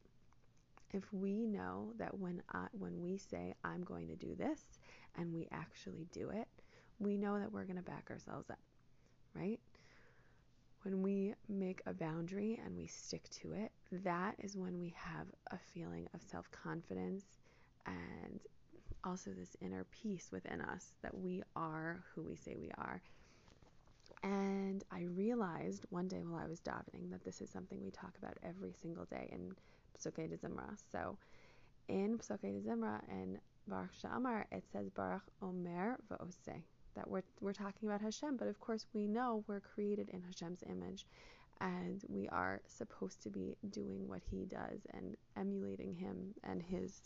If 0.92 1.12
we 1.12 1.46
know 1.46 1.92
that 1.98 2.18
when 2.18 2.42
I, 2.52 2.66
when 2.72 3.02
we 3.02 3.18
say 3.18 3.54
I'm 3.64 3.82
going 3.84 4.08
to 4.08 4.16
do 4.16 4.34
this 4.34 4.60
and 5.16 5.32
we 5.32 5.48
actually 5.52 6.06
do 6.12 6.30
it, 6.30 6.48
we 6.98 7.16
know 7.16 7.38
that 7.38 7.52
we're 7.52 7.64
going 7.64 7.76
to 7.76 7.82
back 7.82 8.08
ourselves 8.10 8.50
up, 8.50 8.60
right? 9.34 9.60
When 10.82 11.02
we 11.02 11.34
make 11.48 11.82
a 11.86 11.92
boundary 11.92 12.60
and 12.64 12.76
we 12.76 12.86
stick 12.86 13.28
to 13.42 13.52
it, 13.52 13.72
that 14.04 14.36
is 14.38 14.56
when 14.56 14.78
we 14.78 14.94
have 14.96 15.26
a 15.50 15.58
feeling 15.58 16.08
of 16.14 16.22
self 16.22 16.50
confidence 16.50 17.24
and 17.86 18.40
also 19.04 19.30
this 19.30 19.56
inner 19.60 19.84
peace 19.90 20.28
within 20.32 20.60
us 20.60 20.92
that 21.02 21.16
we 21.16 21.42
are 21.54 22.02
who 22.14 22.22
we 22.22 22.36
say 22.36 22.56
we 22.58 22.70
are. 22.78 23.02
And 24.22 24.82
I 24.90 25.02
realized 25.02 25.86
one 25.90 26.08
day 26.08 26.22
while 26.24 26.42
I 26.42 26.48
was 26.48 26.60
davening 26.60 27.10
that 27.10 27.24
this 27.24 27.40
is 27.40 27.50
something 27.50 27.82
we 27.82 27.90
talk 27.90 28.16
about 28.18 28.36
every 28.42 28.72
single 28.72 29.04
day 29.04 29.28
in 29.32 29.54
Psukei 29.98 30.28
de 30.28 30.36
Zimra. 30.36 30.76
So 30.90 31.16
in 31.88 32.18
Psukei 32.18 32.52
de 32.52 32.68
Zimra 32.68 33.00
and 33.08 33.38
Baruch 33.68 33.94
She'amar, 34.00 34.46
it 34.50 34.64
says 34.72 34.90
Baruch 34.90 35.24
Omer 35.42 35.96
Va'oseh 36.10 36.62
that 36.94 37.08
we're, 37.08 37.22
we're 37.40 37.52
talking 37.52 37.88
about 37.88 38.00
Hashem, 38.00 38.36
but 38.36 38.48
of 38.48 38.58
course 38.58 38.86
we 38.94 39.06
know 39.06 39.44
we're 39.46 39.60
created 39.60 40.08
in 40.08 40.22
Hashem's 40.22 40.64
image 40.68 41.06
and 41.60 42.02
we 42.08 42.28
are 42.28 42.60
supposed 42.66 43.22
to 43.22 43.30
be 43.30 43.56
doing 43.70 44.08
what 44.08 44.22
he 44.30 44.44
does 44.44 44.80
and 44.92 45.16
emulating 45.36 45.94
him 45.94 46.34
and 46.44 46.62
his 46.62 47.02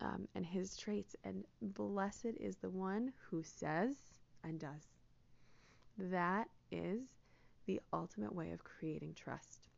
um, 0.00 0.26
and 0.34 0.44
his 0.44 0.76
traits 0.76 1.14
and 1.24 1.44
blessed 1.62 2.34
is 2.40 2.56
the 2.56 2.68
one 2.68 3.12
who 3.30 3.42
says 3.42 3.94
and 4.42 4.58
does 4.58 4.93
that 5.98 6.48
is 6.70 7.00
the 7.66 7.80
ultimate 7.92 8.34
way 8.34 8.52
of 8.52 8.62
creating 8.64 9.14
trust 9.14 9.68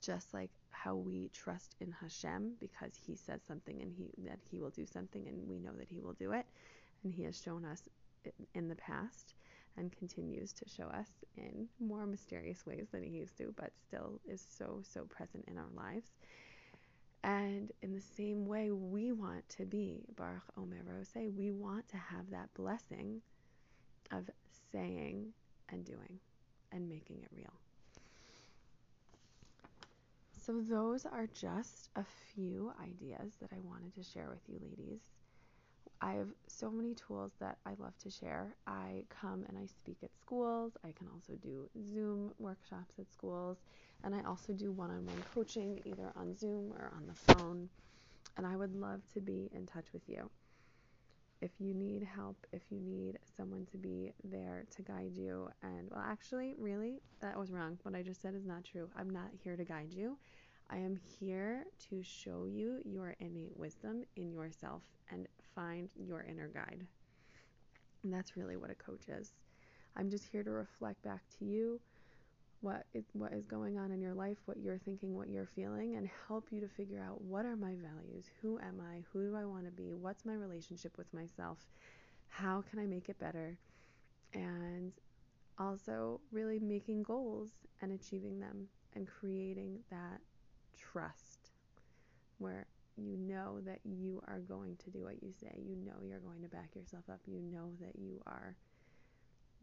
just 0.00 0.32
like 0.32 0.50
how 0.70 0.94
we 0.94 1.28
trust 1.34 1.76
in 1.80 1.92
Hashem 2.00 2.52
because 2.58 2.92
he 3.06 3.14
says 3.14 3.40
something 3.46 3.80
and 3.82 3.92
he 3.92 4.10
that 4.24 4.38
he 4.50 4.58
will 4.58 4.70
do 4.70 4.86
something 4.86 5.26
and 5.28 5.46
we 5.46 5.58
know 5.58 5.72
that 5.78 5.88
he 5.88 6.00
will 6.00 6.14
do 6.14 6.32
it 6.32 6.46
and 7.04 7.12
he 7.12 7.24
has 7.24 7.40
shown 7.40 7.64
us 7.64 7.82
in 8.54 8.68
the 8.68 8.76
past 8.76 9.34
and 9.76 9.92
continues 9.96 10.52
to 10.52 10.68
show 10.68 10.84
us 10.84 11.08
in 11.36 11.68
more 11.78 12.06
mysterious 12.06 12.66
ways 12.66 12.86
than 12.92 13.02
he 13.02 13.10
used 13.10 13.36
to, 13.38 13.54
but 13.56 13.70
still 13.86 14.20
is 14.28 14.44
so, 14.58 14.80
so 14.82 15.04
present 15.04 15.44
in 15.48 15.56
our 15.56 15.70
lives. 15.74 16.10
And 17.22 17.70
in 17.82 17.94
the 17.94 18.00
same 18.00 18.46
way, 18.46 18.70
we 18.70 19.12
want 19.12 19.48
to 19.50 19.64
be 19.66 20.04
Baruch 20.16 20.42
Omer 20.56 20.82
Va'oseh. 20.88 21.34
We 21.36 21.50
want 21.50 21.88
to 21.88 21.96
have 21.96 22.30
that 22.30 22.52
blessing 22.54 23.20
of 24.10 24.28
saying 24.72 25.32
and 25.68 25.84
doing 25.84 26.18
and 26.72 26.88
making 26.88 27.18
it 27.22 27.28
real. 27.34 27.52
So, 30.32 30.60
those 30.60 31.04
are 31.06 31.26
just 31.26 31.90
a 31.96 32.04
few 32.34 32.72
ideas 32.82 33.34
that 33.40 33.50
I 33.52 33.60
wanted 33.60 33.94
to 33.94 34.02
share 34.02 34.28
with 34.30 34.40
you, 34.48 34.58
ladies. 34.60 35.00
I 36.02 36.12
have 36.12 36.28
so 36.46 36.70
many 36.70 36.94
tools 36.94 37.32
that 37.40 37.58
I 37.66 37.74
love 37.78 37.96
to 37.98 38.10
share. 38.10 38.54
I 38.66 39.04
come 39.10 39.44
and 39.48 39.58
I 39.58 39.66
speak 39.66 39.98
at 40.02 40.16
schools. 40.18 40.72
I 40.82 40.92
can 40.92 41.08
also 41.12 41.34
do 41.42 41.68
Zoom 41.92 42.32
workshops 42.38 42.94
at 42.98 43.12
schools. 43.12 43.58
And 44.02 44.14
I 44.14 44.22
also 44.22 44.54
do 44.54 44.72
one 44.72 44.90
on 44.90 45.04
one 45.04 45.22
coaching 45.34 45.78
either 45.84 46.10
on 46.16 46.34
Zoom 46.34 46.72
or 46.72 46.90
on 46.96 47.06
the 47.06 47.34
phone. 47.34 47.68
And 48.38 48.46
I 48.46 48.56
would 48.56 48.74
love 48.74 49.02
to 49.12 49.20
be 49.20 49.50
in 49.54 49.66
touch 49.66 49.92
with 49.92 50.02
you. 50.08 50.30
If 51.40 51.52
you 51.58 51.72
need 51.72 52.02
help, 52.02 52.36
if 52.52 52.62
you 52.70 52.80
need 52.80 53.18
someone 53.34 53.66
to 53.72 53.78
be 53.78 54.12
there 54.24 54.66
to 54.76 54.82
guide 54.82 55.12
you, 55.14 55.48
and 55.62 55.88
well, 55.90 56.04
actually, 56.06 56.54
really, 56.58 57.00
that 57.20 57.38
was 57.38 57.50
wrong. 57.50 57.78
What 57.82 57.94
I 57.94 58.02
just 58.02 58.20
said 58.20 58.34
is 58.34 58.44
not 58.44 58.64
true. 58.64 58.90
I'm 58.94 59.08
not 59.08 59.30
here 59.42 59.56
to 59.56 59.64
guide 59.64 59.90
you. 59.90 60.18
I 60.68 60.76
am 60.76 60.96
here 61.18 61.64
to 61.88 62.02
show 62.02 62.44
you 62.46 62.80
your 62.84 63.16
innate 63.20 63.56
wisdom 63.56 64.04
in 64.16 64.32
yourself 64.32 64.82
and 65.10 65.26
find 65.54 65.88
your 65.96 66.22
inner 66.22 66.48
guide. 66.48 66.86
And 68.04 68.12
that's 68.12 68.36
really 68.36 68.56
what 68.56 68.70
a 68.70 68.74
coach 68.74 69.08
is. 69.08 69.32
I'm 69.96 70.10
just 70.10 70.28
here 70.30 70.42
to 70.42 70.50
reflect 70.50 71.02
back 71.02 71.22
to 71.38 71.44
you 71.44 71.80
what 72.60 72.86
is 72.94 73.04
what 73.12 73.32
is 73.32 73.46
going 73.46 73.78
on 73.78 73.90
in 73.90 74.00
your 74.00 74.14
life, 74.14 74.38
what 74.46 74.58
you're 74.58 74.78
thinking, 74.78 75.16
what 75.16 75.28
you're 75.30 75.46
feeling 75.46 75.96
and 75.96 76.08
help 76.28 76.48
you 76.50 76.60
to 76.60 76.68
figure 76.68 77.00
out 77.00 77.20
what 77.22 77.46
are 77.46 77.56
my 77.56 77.74
values? 77.74 78.26
Who 78.42 78.58
am 78.58 78.80
I? 78.80 79.02
Who 79.12 79.22
do 79.28 79.36
I 79.36 79.44
want 79.44 79.64
to 79.66 79.70
be? 79.70 79.94
What's 79.94 80.24
my 80.24 80.34
relationship 80.34 80.96
with 80.98 81.12
myself? 81.14 81.58
How 82.28 82.62
can 82.62 82.78
I 82.78 82.86
make 82.86 83.08
it 83.08 83.18
better? 83.18 83.58
and 84.34 84.92
also 85.58 86.20
really 86.32 86.58
making 86.58 87.02
goals 87.02 87.50
and 87.82 87.92
achieving 87.92 88.40
them 88.40 88.68
and 88.94 89.06
creating 89.06 89.80
that 89.90 90.20
trust 90.76 91.50
where 92.38 92.66
you 92.96 93.16
know 93.16 93.60
that 93.60 93.80
you 93.84 94.22
are 94.28 94.40
going 94.40 94.76
to 94.76 94.90
do 94.90 95.04
what 95.04 95.22
you 95.22 95.32
say. 95.32 95.52
You 95.56 95.76
know 95.76 95.94
you're 96.02 96.20
going 96.20 96.42
to 96.42 96.48
back 96.48 96.74
yourself 96.74 97.04
up. 97.10 97.20
You 97.26 97.40
know 97.40 97.70
that 97.80 97.96
you 97.96 98.22
are 98.26 98.56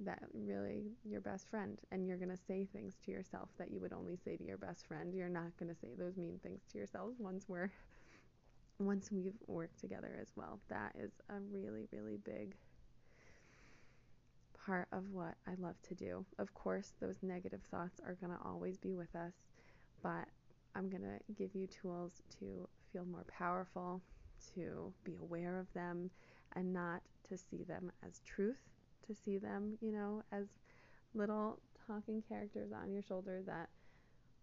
that 0.05 0.21
really 0.33 0.91
your 1.03 1.21
best 1.21 1.49
friend 1.49 1.79
and 1.91 2.05
you're 2.05 2.17
going 2.17 2.29
to 2.29 2.43
say 2.47 2.67
things 2.71 2.95
to 3.03 3.11
yourself 3.11 3.49
that 3.57 3.71
you 3.71 3.79
would 3.79 3.93
only 3.93 4.15
say 4.23 4.37
to 4.37 4.43
your 4.43 4.57
best 4.57 4.85
friend. 4.85 5.13
You're 5.13 5.29
not 5.29 5.57
going 5.59 5.73
to 5.73 5.79
say 5.79 5.89
those 5.97 6.17
mean 6.17 6.39
things 6.43 6.61
to 6.71 6.77
yourself 6.77 7.11
once 7.17 7.45
we're 7.47 7.71
once 8.79 9.11
we've 9.11 9.33
worked 9.47 9.79
together 9.79 10.17
as 10.21 10.27
well. 10.35 10.59
That 10.69 10.93
is 10.99 11.11
a 11.29 11.39
really 11.51 11.87
really 11.91 12.17
big 12.17 12.55
part 14.65 14.87
of 14.91 15.03
what 15.11 15.35
I 15.47 15.51
love 15.59 15.81
to 15.87 15.95
do. 15.95 16.25
Of 16.37 16.53
course, 16.53 16.93
those 16.99 17.17
negative 17.21 17.61
thoughts 17.71 17.99
are 18.05 18.15
going 18.15 18.33
to 18.33 18.45
always 18.45 18.77
be 18.77 18.95
with 18.95 19.15
us, 19.15 19.33
but 20.03 20.27
I'm 20.75 20.89
going 20.89 21.03
to 21.03 21.33
give 21.33 21.55
you 21.55 21.67
tools 21.67 22.21
to 22.39 22.67
feel 22.91 23.05
more 23.05 23.25
powerful, 23.29 24.01
to 24.55 24.93
be 25.03 25.15
aware 25.21 25.57
of 25.57 25.71
them, 25.73 26.11
and 26.55 26.73
not 26.73 27.01
to 27.29 27.37
see 27.37 27.63
them 27.63 27.91
as 28.05 28.21
truth, 28.25 28.59
to 29.07 29.15
see 29.15 29.37
them, 29.37 29.77
you 29.81 29.91
know, 29.91 30.23
as 30.31 30.45
little 31.13 31.59
talking 31.87 32.21
characters 32.27 32.71
on 32.71 32.91
your 32.91 33.01
shoulder 33.01 33.41
that 33.45 33.69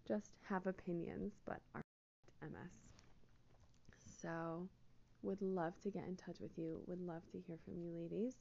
just 0.06 0.30
have 0.48 0.66
opinions 0.66 1.32
but 1.46 1.60
aren't 1.74 2.54
emes. 2.54 2.70
So, 4.20 4.68
would 5.22 5.40
love 5.40 5.78
to 5.82 5.90
get 5.90 6.04
in 6.06 6.16
touch 6.16 6.36
with 6.40 6.56
you, 6.56 6.80
would 6.86 7.00
love 7.00 7.22
to 7.32 7.38
hear 7.46 7.56
from 7.64 7.78
you, 7.78 7.90
ladies. 7.94 8.34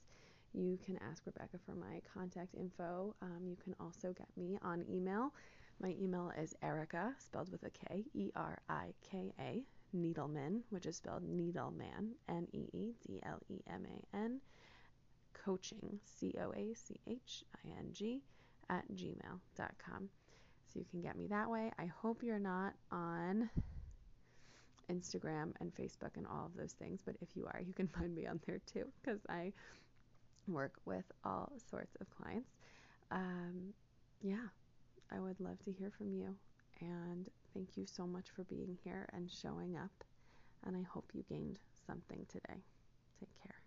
You 0.54 0.78
can 0.86 1.00
ask 1.10 1.26
Rebecca 1.26 1.58
for 1.66 1.74
my 1.74 2.02
contact 2.14 2.54
info. 2.56 3.16
Um, 3.22 3.48
you 3.48 3.58
can 3.64 3.76
also 3.80 4.14
get 4.14 4.28
me 4.38 4.58
on 4.62 4.86
email. 4.90 5.34
My 5.82 5.96
email 6.00 6.32
is 6.38 6.54
Erika, 6.62 7.16
spelled 7.18 7.52
with 7.52 7.64
a 7.64 7.72
K, 7.72 8.06
E 8.14 8.32
R 8.36 8.60
I 8.70 8.94
K 9.10 9.34
A, 9.40 9.64
Needleman, 9.96 10.62
which 10.70 10.86
is 10.86 10.98
spelled 10.98 11.24
Needleman, 11.24 12.12
N 12.30 12.48
E 12.54 12.70
E 12.72 12.94
D 13.06 13.20
L 13.26 13.40
E 13.50 13.62
M 13.68 13.86
A 13.86 14.16
N, 14.16 14.40
coaching, 15.34 16.00
C 16.06 16.34
O 16.40 16.52
A 16.52 16.74
C 16.74 17.00
H 17.08 17.44
I 17.56 17.70
N 17.80 17.90
G, 17.92 18.22
at 18.70 18.86
gmail.com. 18.94 20.10
So 20.68 20.80
you 20.80 20.86
can 20.90 21.02
get 21.02 21.16
me 21.16 21.28
that 21.28 21.50
way. 21.50 21.72
I 21.78 21.86
hope 21.86 22.24
you're 22.24 22.40
not 22.40 22.74
on 22.92 23.50
Instagram 24.92 25.54
and 25.60 25.74
Facebook 25.76 26.16
and 26.16 26.26
all 26.26 26.46
of 26.46 26.58
those 26.58 26.74
things, 26.74 27.02
but 27.06 27.16
if 27.22 27.30
you 27.36 27.46
are, 27.46 27.62
you 27.62 27.74
can 27.74 27.88
find 28.00 28.14
me 28.16 28.28
on 28.28 28.40
there 28.46 28.60
too 28.72 28.86
because 29.02 29.20
I 29.30 29.54
work 30.48 30.74
with 30.86 31.06
all 31.24 31.52
sorts 31.70 31.96
of 32.02 32.08
clients. 32.10 32.50
Um, 33.12 33.74
yeah, 34.22 34.48
I 35.12 35.20
would 35.20 35.40
love 35.40 35.64
to 35.66 35.72
hear 35.72 35.92
from 35.92 36.14
you. 36.14 36.36
And 36.82 37.30
thank 37.54 37.78
you 37.78 37.86
so 37.86 38.06
much 38.06 38.30
for 38.36 38.44
being 38.46 38.78
here 38.84 39.08
and 39.14 39.30
showing 39.30 39.78
up. 39.78 40.04
And 40.66 40.76
I 40.76 40.82
hope 40.82 41.12
you 41.14 41.24
gained 41.30 41.60
something 41.86 42.26
today. 42.30 42.64
Take 43.20 43.30
care. 43.42 43.63